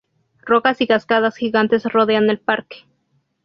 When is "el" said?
2.31-2.39